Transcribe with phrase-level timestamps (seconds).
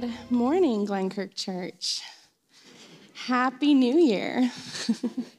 [0.00, 2.00] Good morning, Glenkirk Church.
[3.12, 4.50] Happy New Year.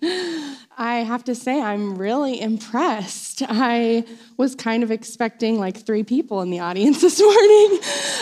[0.78, 3.42] I have to say, I'm really impressed.
[3.42, 4.06] I
[4.38, 7.80] was kind of expecting like three people in the audience this morning,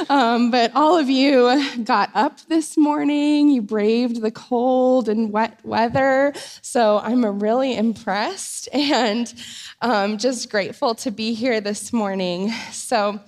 [0.09, 3.49] um, but all of you got up this morning.
[3.49, 6.31] You braved the cold and wet weather.
[6.61, 9.33] So I'm really impressed and
[9.81, 12.51] um, just grateful to be here this morning.
[12.71, 13.19] So,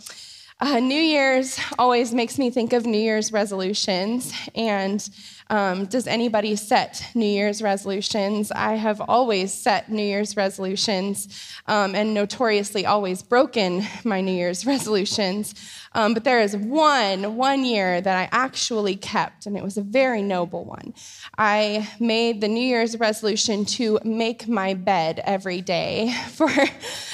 [0.61, 4.31] uh, New Year's always makes me think of New Year's resolutions.
[4.53, 5.07] And
[5.51, 8.53] um, does anybody set New Year's resolutions?
[8.53, 11.27] I have always set New Year's resolutions
[11.67, 15.53] um, and notoriously always broken my New Year's resolutions.
[15.93, 19.81] Um, but there is one, one year that I actually kept, and it was a
[19.81, 20.93] very noble one.
[21.37, 26.49] I made the New Year's resolution to make my bed every day for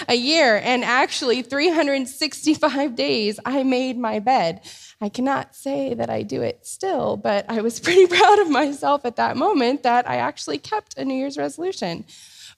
[0.08, 4.62] a year, and actually 365 days I made my bed.
[5.00, 9.06] I cannot say that I do it still, but I was pretty proud of myself
[9.06, 12.06] at that moment that I actually kept a New Year's resolution.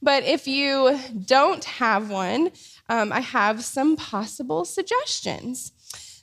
[0.01, 2.51] But if you don't have one,
[2.87, 5.71] um, I have some possible suggestions.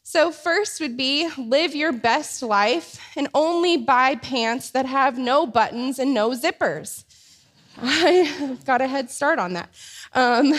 [0.03, 5.47] So, first would be live your best life and only buy pants that have no
[5.47, 7.05] buttons and no zippers.
[7.77, 9.69] I got a head start on that.
[10.15, 10.55] Um,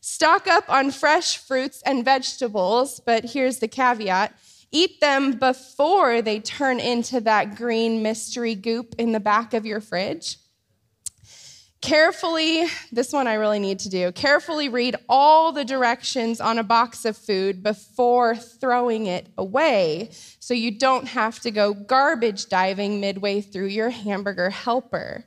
[0.00, 4.34] stock up on fresh fruits and vegetables, but here's the caveat
[4.72, 9.80] Eat them before they turn into that green mystery goop in the back of your
[9.80, 10.38] fridge.
[11.80, 14.12] Carefully, this one I really need to do.
[14.12, 20.10] Carefully read all the directions on a box of food before throwing it away
[20.40, 25.24] so you don't have to go garbage diving midway through your hamburger helper.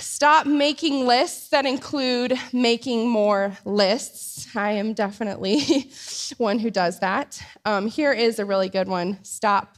[0.00, 4.48] Stop making lists that include making more lists.
[4.56, 5.90] I am definitely
[6.38, 7.40] one who does that.
[7.64, 9.76] Um, here is a really good one stop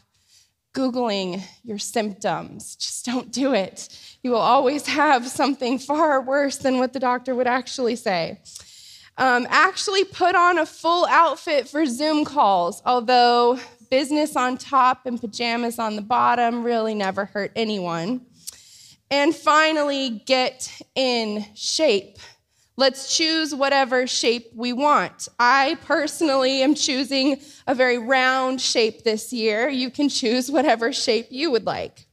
[0.72, 2.76] Googling your symptoms.
[2.76, 3.88] Just don't do it.
[4.22, 8.40] You will always have something far worse than what the doctor would actually say.
[9.18, 13.58] Um, actually, put on a full outfit for Zoom calls, although
[13.90, 18.24] business on top and pajamas on the bottom really never hurt anyone.
[19.10, 22.18] And finally, get in shape.
[22.76, 25.28] Let's choose whatever shape we want.
[25.38, 29.68] I personally am choosing a very round shape this year.
[29.68, 32.06] You can choose whatever shape you would like.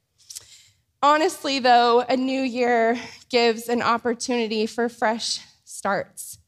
[1.01, 6.39] Honestly, though, a new year gives an opportunity for fresh starts.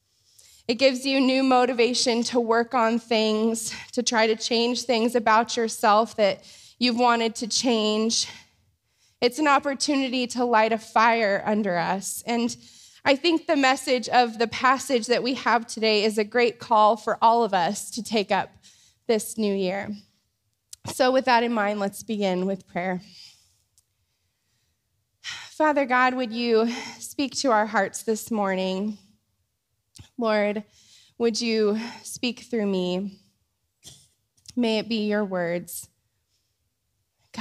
[0.67, 5.55] It gives you new motivation to work on things, to try to change things about
[5.55, 6.43] yourself that
[6.79, 8.27] you've wanted to change,
[9.21, 12.23] it's an opportunity to light a fire under us.
[12.25, 12.55] And
[13.03, 16.95] I think the message of the passage that we have today is a great call
[16.95, 18.49] for all of us to take up
[19.07, 19.89] this new year.
[20.85, 23.01] So, with that in mind, let's begin with prayer.
[25.21, 26.69] Father God, would you
[26.99, 28.97] speak to our hearts this morning?
[30.17, 30.63] Lord,
[31.17, 33.19] would you speak through me?
[34.55, 35.88] May it be your words.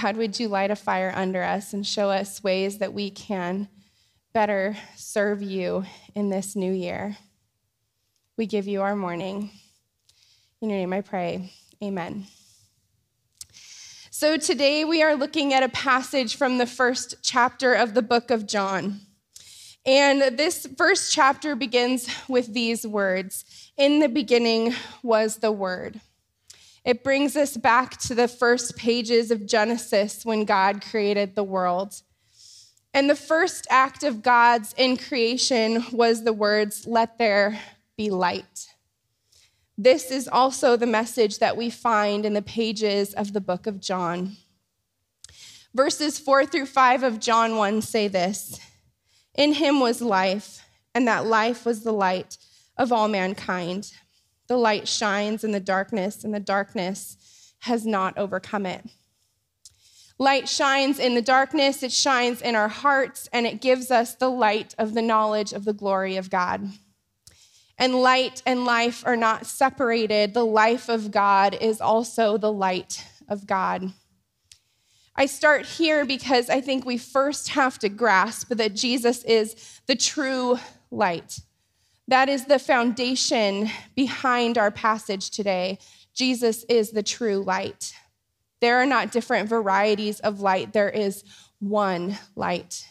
[0.01, 3.69] God, would you light a fire under us and show us ways that we can
[4.33, 7.17] better serve you in this new year?
[8.37, 9.51] We give you our morning.
[10.61, 11.53] In your name I pray.
[11.83, 12.27] Amen.
[14.11, 18.31] So today we are looking at a passage from the first chapter of the book
[18.31, 19.01] of John.
[19.85, 23.45] And this first chapter begins with these words
[23.77, 26.01] In the beginning was the Word.
[26.89, 32.01] It brings us back to the first pages of Genesis when God created the world.
[32.95, 37.61] And the first act of God's in creation was the words, Let there
[37.99, 38.69] be light.
[39.77, 43.81] This is also the message that we find in the pages of the book of
[43.83, 44.39] John.
[45.75, 48.59] Verses 4 through 5 of John 1 say this
[49.35, 52.39] In him was life, and that life was the light
[52.79, 53.93] of all mankind.
[54.49, 58.85] The light shines in the darkness, and the darkness has not overcome it.
[60.19, 64.31] Light shines in the darkness, it shines in our hearts, and it gives us the
[64.31, 66.69] light of the knowledge of the glory of God.
[67.79, 70.35] And light and life are not separated.
[70.35, 73.93] The life of God is also the light of God.
[75.15, 79.95] I start here because I think we first have to grasp that Jesus is the
[79.95, 80.59] true
[80.91, 81.41] light.
[82.09, 85.79] That is the foundation behind our passage today.
[86.15, 87.93] Jesus is the true light.
[88.61, 91.23] There are not different varieties of light, there is
[91.61, 92.89] one light.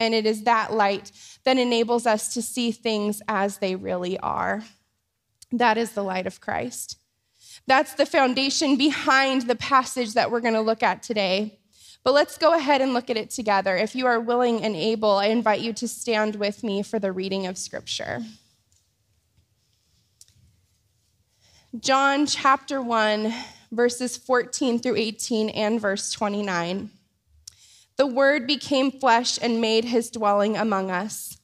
[0.00, 1.12] And it is that light
[1.44, 4.64] that enables us to see things as they really are.
[5.52, 6.98] That is the light of Christ.
[7.66, 11.60] That's the foundation behind the passage that we're going to look at today.
[12.02, 13.76] But let's go ahead and look at it together.
[13.76, 17.12] If you are willing and able, I invite you to stand with me for the
[17.12, 18.22] reading of Scripture.
[21.80, 23.34] John chapter 1,
[23.72, 26.88] verses 14 through 18, and verse 29.
[27.96, 31.36] The Word became flesh and made his dwelling among us.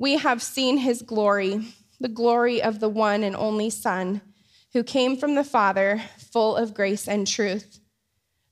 [0.00, 4.20] We have seen his glory, the glory of the one and only Son,
[4.72, 7.78] who came from the Father, full of grace and truth.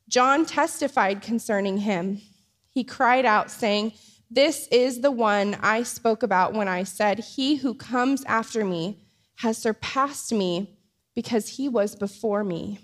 [0.08, 2.20] John testified concerning him.
[2.70, 3.94] He cried out, saying,
[4.30, 9.08] This is the one I spoke about when I said, He who comes after me
[9.38, 10.76] has surpassed me
[11.14, 12.78] because he was before me.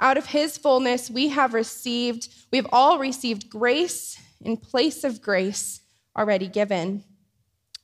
[0.00, 5.20] Out of his fullness, we have received, we have all received grace in place of
[5.20, 5.80] grace
[6.16, 7.04] already given.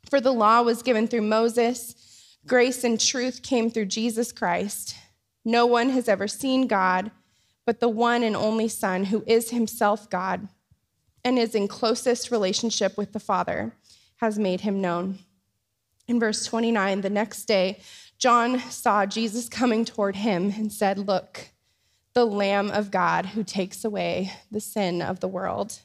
[0.08, 4.96] For the law was given through Moses, grace and truth came through Jesus Christ.
[5.44, 7.10] No one has ever seen God
[7.64, 10.48] but the one and only Son, who is himself God
[11.24, 13.74] and is in closest relationship with the Father,
[14.16, 15.20] has made him known.
[16.06, 17.80] In verse 29, the next day,
[18.18, 21.50] John saw Jesus coming toward him and said, Look,
[22.14, 25.80] the Lamb of God who takes away the sin of the world.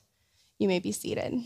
[0.59, 1.43] You may be seated.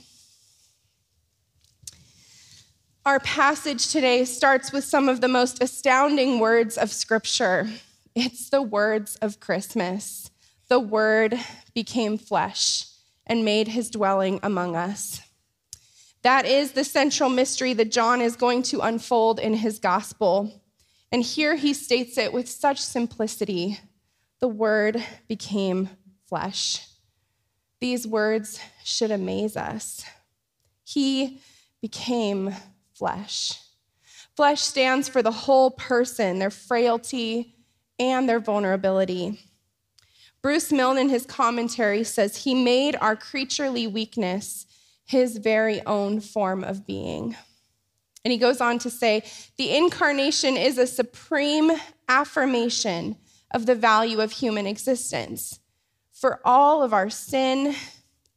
[3.05, 7.69] Our passage today starts with some of the most astounding words of Scripture.
[8.15, 10.31] It's the words of Christmas.
[10.69, 11.37] The Word
[11.73, 12.85] became flesh
[13.25, 15.21] and made his dwelling among us.
[16.21, 20.62] That is the central mystery that John is going to unfold in his gospel.
[21.13, 23.79] And here he states it with such simplicity
[24.39, 25.89] the Word became
[26.27, 26.87] flesh.
[27.79, 30.03] These words should amaze us.
[30.83, 31.39] He
[31.81, 32.55] became
[32.93, 33.59] flesh.
[34.35, 37.55] Flesh stands for the whole person, their frailty,
[37.99, 39.39] and their vulnerability.
[40.41, 44.65] Bruce Milne, in his commentary, says, He made our creaturely weakness
[45.05, 47.35] his very own form of being.
[48.23, 49.23] And he goes on to say,
[49.57, 51.71] The incarnation is a supreme
[52.07, 53.17] affirmation
[53.51, 55.59] of the value of human existence.
[56.11, 57.75] For all of our sin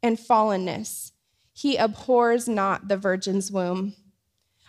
[0.03, 1.13] and fallenness,
[1.53, 3.95] he abhors not the virgin's womb.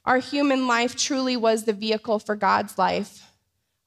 [0.05, 3.27] Our human life truly was the vehicle for God's life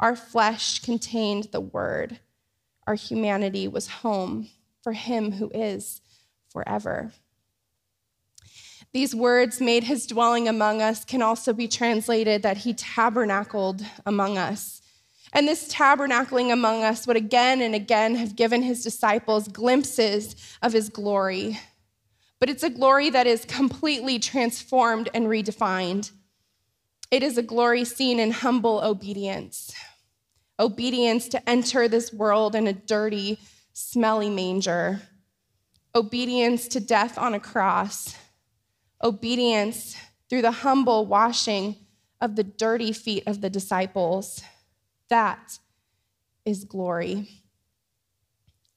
[0.01, 2.21] our flesh contained the Word.
[2.87, 4.49] Our humanity was home
[4.83, 6.01] for Him who is
[6.49, 7.13] forever.
[8.93, 14.37] These words, made his dwelling among us, can also be translated that he tabernacled among
[14.37, 14.83] us.
[15.33, 20.73] And this tabernacling among us would again and again have given his disciples glimpses of
[20.73, 21.61] his glory.
[22.41, 26.11] But it's a glory that is completely transformed and redefined.
[27.13, 29.73] It is a glory seen in humble obedience,
[30.59, 33.39] obedience to enter this world in a dirty,
[33.73, 35.03] smelly manger,
[35.95, 38.17] obedience to death on a cross,
[39.03, 39.97] obedience
[40.29, 41.77] through the humble washing
[42.21, 44.43] of the dirty feet of the disciples.
[45.09, 45.59] That
[46.45, 47.29] is glory.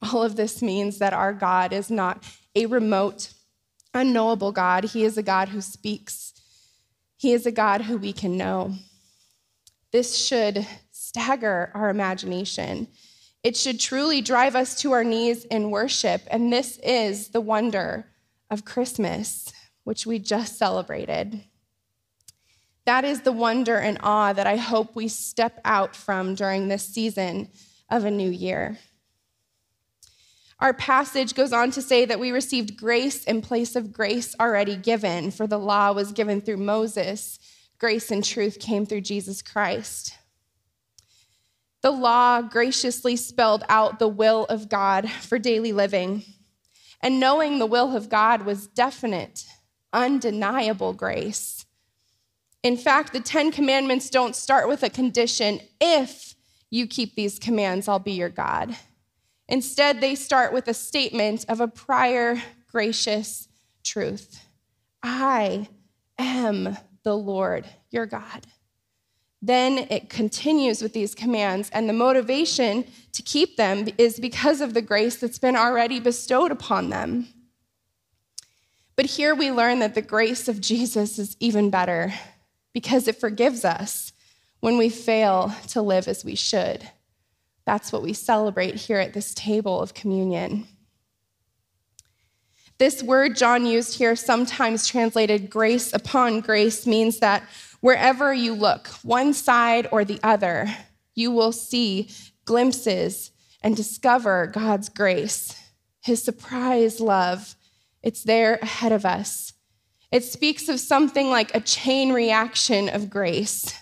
[0.02, 2.24] All of this means that our God is not
[2.56, 3.34] a remote,
[3.94, 4.86] unknowable God.
[4.86, 6.34] He is a God who speaks,
[7.18, 8.74] He is a God who we can know.
[9.92, 12.88] This should stagger our imagination.
[13.44, 16.22] It should truly drive us to our knees in worship.
[16.32, 18.08] And this is the wonder
[18.50, 19.54] of Christmas,
[19.84, 21.44] which we just celebrated.
[22.86, 26.86] That is the wonder and awe that I hope we step out from during this
[26.86, 27.50] season
[27.90, 28.78] of a new year.
[30.60, 34.76] Our passage goes on to say that we received grace in place of grace already
[34.76, 37.40] given, for the law was given through Moses.
[37.80, 40.16] Grace and truth came through Jesus Christ.
[41.82, 46.24] The law graciously spelled out the will of God for daily living.
[47.02, 49.46] And knowing the will of God was definite,
[49.94, 51.66] undeniable grace.
[52.64, 56.36] In fact, the Ten Commandments don't start with a condition if
[56.70, 58.76] you keep these commands, I'll be your God.
[59.48, 63.48] Instead, they start with a statement of a prior gracious
[63.84, 64.40] truth
[65.04, 65.68] I
[66.18, 68.48] am the Lord your God.
[69.42, 74.74] Then it continues with these commands, and the motivation to keep them is because of
[74.74, 77.28] the grace that's been already bestowed upon them.
[78.96, 82.14] But here we learn that the grace of Jesus is even better
[82.74, 84.14] because it forgives us
[84.60, 86.88] when we fail to live as we should.
[87.66, 90.68] That's what we celebrate here at this table of communion.
[92.78, 97.44] This word John used here, sometimes translated grace upon grace, means that
[97.84, 100.74] Wherever you look, one side or the other,
[101.16, 102.10] you will see
[102.46, 103.32] glimpses
[103.62, 105.54] and discover God's grace,
[106.00, 107.58] his surprise love.
[108.04, 109.54] It's there ahead of us.
[110.12, 113.74] It speaks of something like a chain reaction of grace,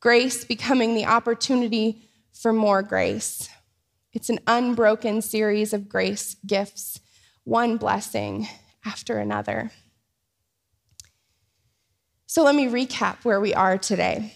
[0.00, 3.50] grace becoming the opportunity for more grace.
[4.12, 7.00] It's an unbroken series of grace gifts,
[7.44, 8.48] one blessing
[8.84, 9.70] after another.
[12.26, 14.32] So let me recap where we are today.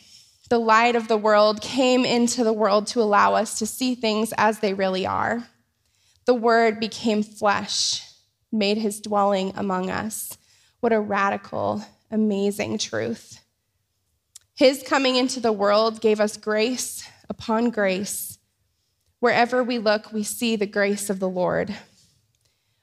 [0.50, 4.34] The light of the world came into the world to allow us to see things
[4.37, 5.46] as they really are.
[6.26, 8.02] The Word became flesh,
[8.52, 10.37] made his dwelling among us.
[10.80, 13.40] What a radical, amazing truth.
[14.54, 18.38] His coming into the world gave us grace upon grace.
[19.21, 21.75] Wherever we look, we see the grace of the Lord.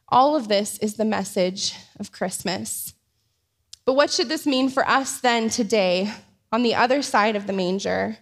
[0.10, 2.94] All of this is the message of Christmas.
[3.86, 6.14] But what should this mean for us then today
[6.52, 8.18] on the other side of the manger?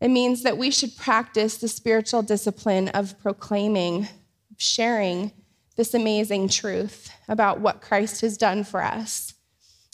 [0.00, 4.08] It means that we should practice the spiritual discipline of proclaiming,
[4.56, 5.32] sharing
[5.76, 9.34] this amazing truth about what Christ has done for us.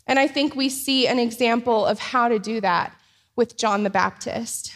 [0.06, 2.96] And I think we see an example of how to do that
[3.36, 4.72] with John the Baptist.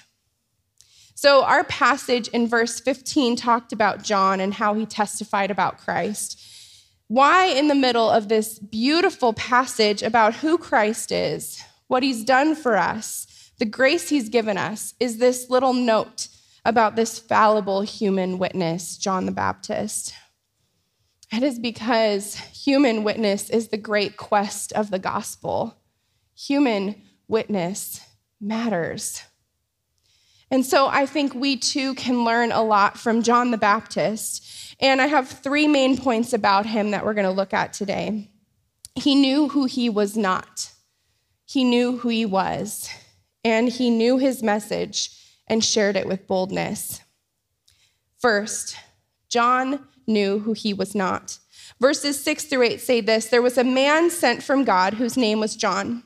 [1.15, 6.41] So, our passage in verse 15 talked about John and how he testified about Christ.
[7.09, 12.55] Why, in the middle of this beautiful passage about who Christ is, what he's done
[12.55, 13.27] for us,
[13.59, 16.29] the grace he's given us, is this little note
[16.65, 20.13] about this fallible human witness, John the Baptist?
[21.37, 25.77] It is because human witness is the great quest of the gospel.
[26.35, 28.01] Human witness
[28.41, 29.23] matters.
[30.51, 34.75] And so I think we too can learn a lot from John the Baptist.
[34.81, 38.31] And I have three main points about him that we're going to look at today.
[38.95, 40.71] He knew who he was not,
[41.45, 42.89] he knew who he was,
[43.45, 45.11] and he knew his message
[45.47, 47.03] and shared it with boldness.
[48.21, 48.77] First,
[49.29, 51.39] John knew who he was not.
[51.81, 55.41] Verses 6 through 8 say this There was a man sent from God whose name
[55.41, 56.03] was John.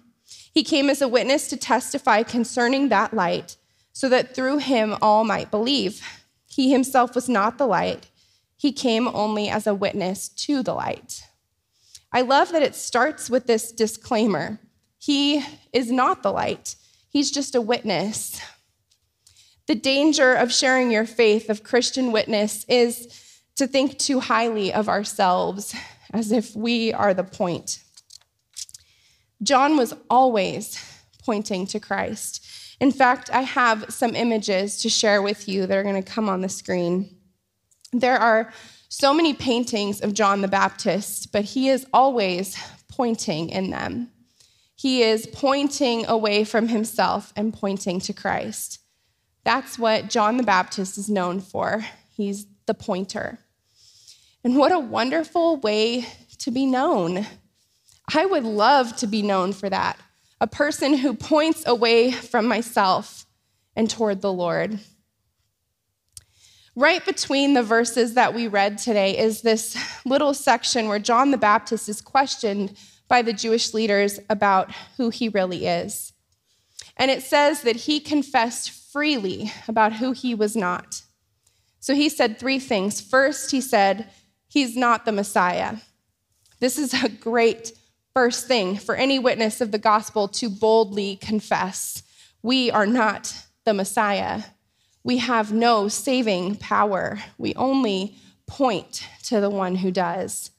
[0.52, 3.56] He came as a witness to testify concerning that light
[3.92, 6.02] so that through him all might believe.
[6.48, 8.08] He himself was not the light,
[8.56, 11.22] he came only as a witness to the light.
[12.12, 14.58] I love that it starts with this disclaimer
[14.98, 16.74] He is not the light,
[17.08, 18.40] he's just a witness.
[19.66, 23.06] The danger of sharing your faith of Christian witness is
[23.60, 25.74] to think too highly of ourselves
[26.14, 27.82] as if we are the point.
[29.42, 30.82] John was always
[31.22, 32.42] pointing to Christ.
[32.80, 36.26] In fact, I have some images to share with you that are going to come
[36.30, 37.14] on the screen.
[37.92, 38.50] There are
[38.88, 42.56] so many paintings of John the Baptist, but he is always
[42.88, 44.10] pointing in them.
[44.74, 48.78] He is pointing away from himself and pointing to Christ.
[49.44, 51.84] That's what John the Baptist is known for.
[52.08, 53.38] He's the pointer.
[54.42, 56.06] And what a wonderful way
[56.38, 57.26] to be known.
[58.14, 59.98] I would love to be known for that
[60.40, 63.26] a person who points away from myself
[63.76, 64.80] and toward the Lord.
[66.74, 71.36] Right between the verses that we read today is this little section where John the
[71.36, 72.74] Baptist is questioned
[73.06, 76.12] by the Jewish leaders about who he really is.
[76.96, 81.02] And it says that he confessed freely about who he was not.
[81.80, 83.00] So he said three things.
[83.00, 84.10] First, he said,
[84.50, 85.76] He's not the Messiah.
[86.58, 87.72] This is a great
[88.14, 92.02] First thing for any witness of the gospel to boldly confess
[92.42, 94.42] we are not the Messiah.
[95.04, 97.20] We have no saving power.
[97.38, 98.16] We only
[98.46, 100.50] point to the one who does.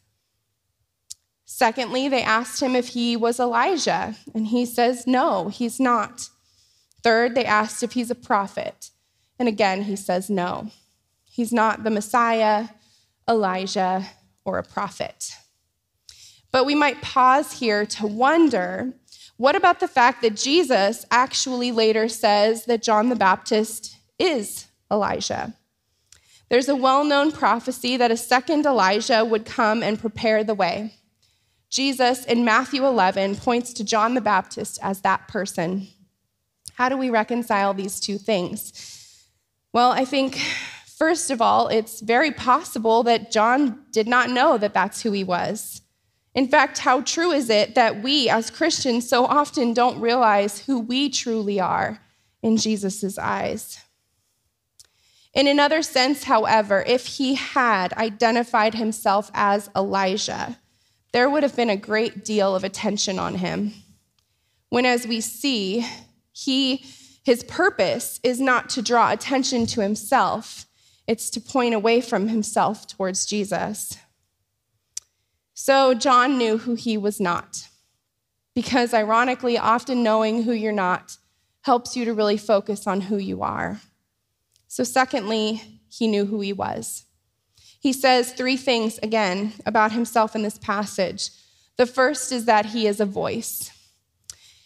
[1.43, 6.29] Secondly, they asked him if he was Elijah, and he says, no, he's not.
[7.03, 8.91] Third, they asked if he's a prophet,
[9.37, 10.71] and again, he says, no,
[11.25, 12.69] he's not the Messiah,
[13.31, 14.05] Elijah,
[14.45, 15.31] or a prophet.
[16.51, 18.93] But we might pause here to wonder
[19.37, 25.55] what about the fact that Jesus actually later says that John the Baptist is Elijah?
[26.49, 30.93] There's a well known prophecy that a second Elijah would come and prepare the way.
[31.69, 35.87] Jesus in Matthew 11 points to John the Baptist as that person.
[36.73, 38.73] How do we reconcile these two things?
[39.71, 40.39] Well, I think,
[41.01, 45.23] first of all, it's very possible that John did not know that that's who he
[45.23, 45.81] was.
[46.35, 50.79] In fact, how true is it that we as Christians so often don't realize who
[50.79, 51.99] we truly are
[52.43, 53.79] in Jesus' eyes?
[55.33, 60.59] In another sense, however, if he had identified himself as Elijah,
[61.13, 63.73] there would have been a great deal of attention on him.
[64.69, 65.83] When, as we see,
[66.31, 66.85] he
[67.23, 70.67] His purpose is not to draw attention to himself,
[71.11, 73.97] it's to point away from himself towards Jesus.
[75.53, 77.67] So John knew who he was not.
[78.55, 81.17] Because ironically, often knowing who you're not
[81.63, 83.81] helps you to really focus on who you are.
[84.69, 87.03] So, secondly, he knew who he was.
[87.81, 91.29] He says three things again about himself in this passage.
[91.75, 93.69] The first is that he is a voice.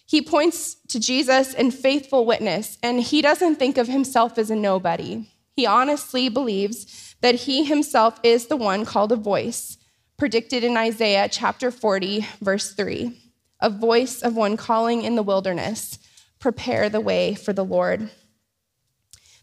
[0.06, 4.56] He points to Jesus in faithful witness, and he doesn't think of himself as a
[4.56, 5.26] nobody.
[5.56, 9.78] He honestly believes that he himself is the one called a voice,
[10.18, 13.22] predicted in Isaiah chapter 40, verse 3
[13.62, 15.98] a voice of one calling in the wilderness,
[16.40, 18.12] prepare the way for the Lord.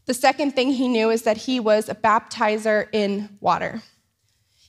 [0.04, 3.82] The second thing he knew is that he was a baptizer in water.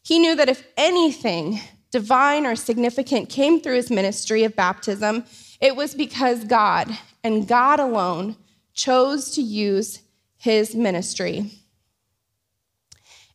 [0.02, 1.60] He knew that if anything
[1.92, 5.26] divine or significant came through his ministry of baptism,
[5.60, 6.90] it was because God
[7.24, 8.38] and God alone
[8.74, 10.03] chose to use
[10.44, 11.50] his ministry.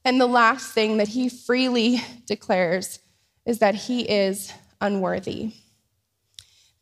[0.05, 2.99] And the last thing that he freely declares
[3.47, 5.55] is that he is unworthy.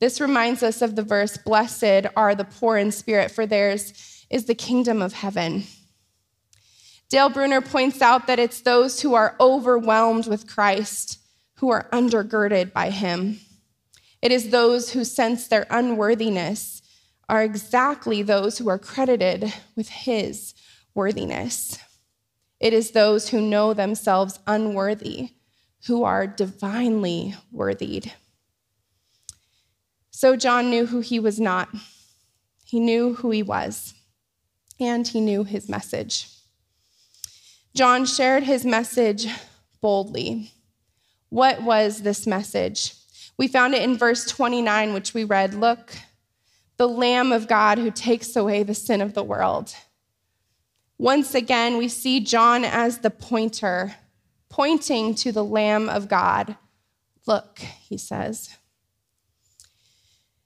[0.01, 4.47] This reminds us of the verse Blessed are the poor in spirit, for theirs is
[4.47, 5.63] the kingdom of heaven.
[7.09, 11.21] Dale Bruner points out that it's those who are overwhelmed with Christ
[11.59, 13.39] who are undergirded by him.
[14.21, 16.76] It is those who sense their unworthiness
[17.29, 20.55] are exactly those who are credited with his
[20.95, 21.79] worthiness.
[22.61, 25.31] It is those who know themselves unworthy
[25.87, 28.13] who are divinely worthied.
[30.11, 31.69] So John knew who he was not.
[32.65, 33.95] He knew who he was,
[34.81, 36.29] and he knew his message.
[37.75, 39.29] John shared his message
[39.81, 40.53] boldly.
[41.29, 42.95] What was this message?
[43.37, 45.93] We found it in verse 29, which we read Look,
[46.77, 49.75] the Lamb of God who takes away the sin of the world.
[50.99, 53.95] Once again, we see John as the pointer,
[54.49, 56.57] pointing to the Lamb of God.
[57.27, 58.57] Look, he says.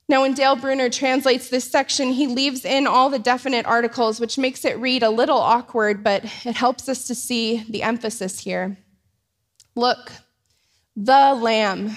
[0.08, 4.38] Now, when Dale Bruner translates this section, he leaves in all the definite articles, which
[4.38, 8.76] makes it read a little awkward, but it helps us to see the emphasis here.
[9.76, 10.10] Look,
[10.96, 11.96] the Lamb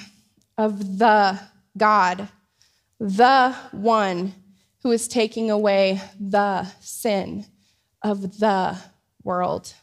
[0.60, 1.40] of the
[1.76, 2.28] God,
[3.00, 4.34] the one
[4.84, 7.46] who is taking away the sin
[8.02, 8.78] of the
[9.24, 9.74] world.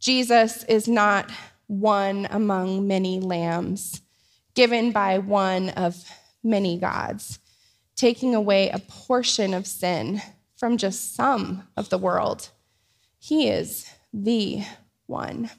[0.00, 1.30] Jesus is not
[1.66, 4.02] one among many lambs
[4.54, 6.04] given by one of
[6.42, 7.38] many gods,
[7.94, 10.20] taking away a portion of sin
[10.56, 12.48] from just some of the world.
[13.18, 14.64] He is the
[15.06, 15.50] one.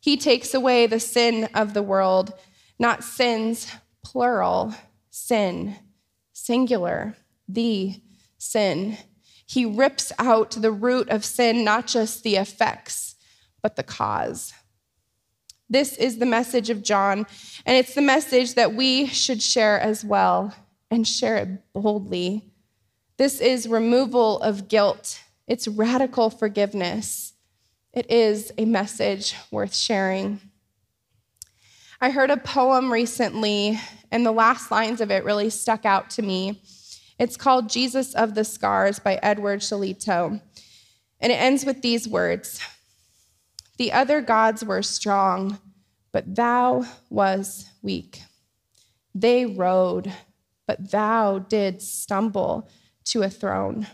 [0.00, 2.32] He takes away the sin of the world,
[2.78, 3.66] not sins,
[4.02, 4.74] plural,
[5.10, 5.76] sin,
[6.32, 7.16] singular,
[7.48, 8.00] the
[8.38, 8.96] sin.
[9.46, 13.16] He rips out the root of sin, not just the effects,
[13.62, 14.52] but the cause.
[15.68, 17.26] This is the message of John,
[17.64, 20.54] and it's the message that we should share as well
[20.90, 22.50] and share it boldly.
[23.18, 27.34] This is removal of guilt, it's radical forgiveness.
[27.92, 30.40] It is a message worth sharing.
[32.02, 33.78] I heard a poem recently,
[34.10, 36.62] and the last lines of it really stuck out to me.
[37.18, 40.40] It's called Jesus of the Scars by Edward Shillito.
[41.20, 42.60] And it ends with these words
[43.76, 45.58] the other gods were strong,
[46.10, 48.22] but thou was weak.
[49.14, 50.10] They rode,
[50.66, 52.70] but thou did stumble
[53.06, 53.86] to a throne.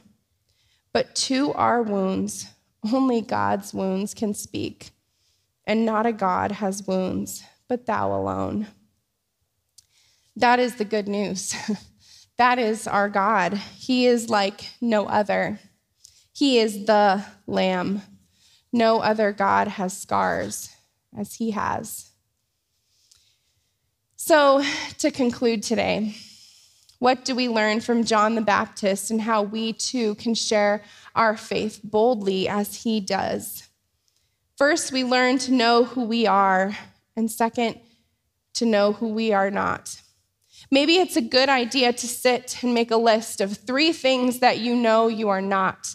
[0.93, 2.49] But to our wounds,
[2.93, 4.91] only God's wounds can speak,
[5.65, 8.69] and not a God has wounds, but thou alone.
[10.37, 11.55] That is the good news.
[12.37, 13.55] that is our God.
[13.55, 15.59] He is like no other.
[16.33, 18.03] He is the Lamb
[18.77, 20.69] no other God has scars
[21.17, 22.11] as he has.
[24.17, 24.63] So,
[24.99, 26.15] to conclude today,
[26.99, 30.83] what do we learn from John the Baptist and how we too can share
[31.15, 33.69] our faith boldly as he does?
[34.57, 36.77] First, we learn to know who we are,
[37.17, 37.81] and second,
[38.55, 40.01] to know who we are not.
[40.71, 44.59] Maybe it's a good idea to sit and make a list of three things that
[44.59, 45.95] you know you are not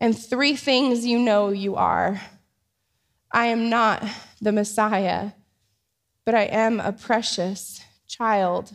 [0.00, 2.20] and three things you know you are.
[3.30, 4.04] I am not
[4.40, 5.30] the Messiah,
[6.24, 8.72] but I am a precious child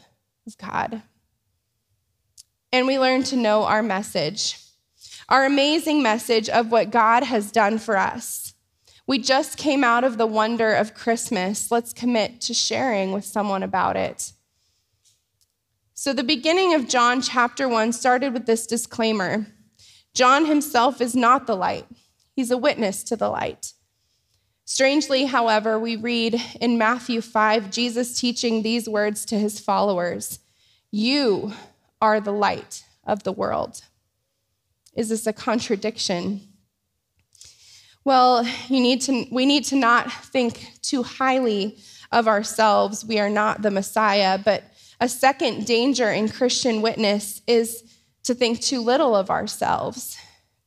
[0.47, 1.03] of God.
[2.71, 4.57] And we learn to know our message,
[5.29, 8.46] our amazing message of what God has done for us.
[9.07, 11.71] We just came out of the wonder of Christmas.
[11.71, 14.33] Let's commit to sharing with someone about it.
[15.93, 19.47] So, the beginning of John chapter 1 started with this disclaimer
[20.13, 21.87] John himself is not the light,
[22.35, 23.73] he's a witness to the light.
[24.65, 30.39] Strangely, however, we read in Matthew 5 Jesus teaching these words to his followers
[30.91, 31.53] You
[32.01, 33.81] are the light of the world.
[34.93, 36.46] Is this a contradiction?
[38.07, 41.77] Well, you need to, we need to not think too highly
[42.13, 43.03] of ourselves.
[43.03, 44.63] We are not the Messiah, but
[45.01, 47.83] a second danger in Christian witness is
[48.23, 50.17] to think too little of ourselves,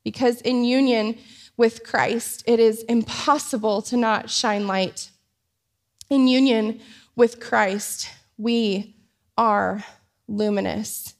[0.04, 1.16] because in union
[1.56, 5.08] with Christ, it is impossible to not shine light.
[6.10, 6.78] In union
[7.16, 8.94] with Christ, we
[9.38, 9.82] are
[10.28, 11.14] luminous.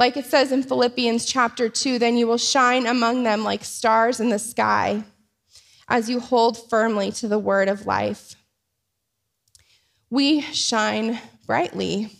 [0.00, 4.18] Like it says in Philippians chapter 2, then you will shine among them like stars
[4.18, 5.04] in the sky
[5.88, 8.34] as you hold firmly to the word of life.
[10.08, 12.12] We shine brightly.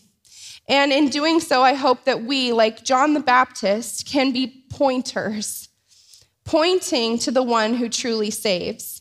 [0.69, 5.71] And in doing so, I hope that we, like John the Baptist, can be pointers,
[6.45, 9.01] pointing to the one who truly saves,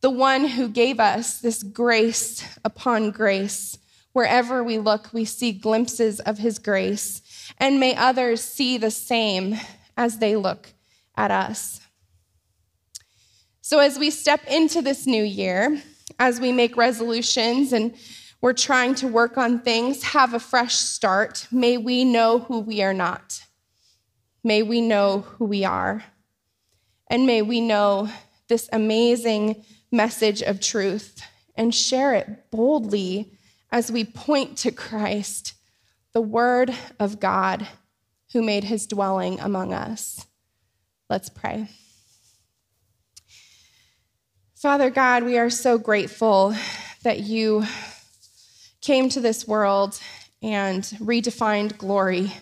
[0.00, 3.76] the one who gave us this grace upon grace.
[4.14, 7.20] Wherever we look, we see glimpses of his grace,
[7.58, 9.56] and may others see the same
[9.96, 10.72] as they look
[11.16, 11.80] at us.
[13.60, 15.82] So, as we step into this new year,
[16.18, 17.94] as we make resolutions and
[18.40, 21.48] we're trying to work on things, have a fresh start.
[21.50, 23.42] May we know who we are not.
[24.44, 26.04] May we know who we are.
[27.08, 28.08] And may we know
[28.48, 31.20] this amazing message of truth
[31.56, 33.32] and share it boldly
[33.72, 35.54] as we point to Christ,
[36.16, 37.68] the Word of God,
[38.32, 40.26] who made his dwelling among us.
[41.10, 41.68] Let's pray.
[44.54, 46.54] Father God, we are so grateful
[47.02, 47.66] that you
[48.80, 50.00] came to this world
[50.42, 52.32] and redefined glory.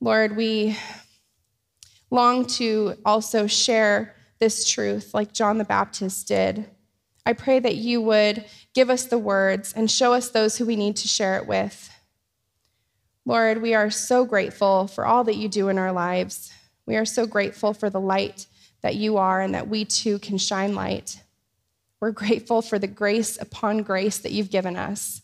[0.00, 0.74] Lord, we
[2.10, 6.70] long to also share this truth like John the Baptist did.
[7.26, 10.74] I pray that you would give us the words and show us those who we
[10.76, 11.90] need to share it with.
[13.28, 16.50] Lord, we are so grateful for all that you do in our lives.
[16.86, 18.46] We are so grateful for the light
[18.80, 21.22] that you are and that we too can shine light.
[22.00, 25.20] We're grateful for the grace upon grace that you've given us.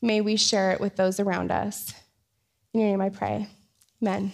[0.00, 1.92] May we share it with those around us.
[2.72, 3.48] In your name I pray.
[4.00, 4.30] Amen.